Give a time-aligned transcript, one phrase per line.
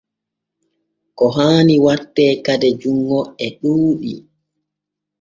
[1.17, 4.13] Ko haani watte kaden junŋo e ɗuuɗi.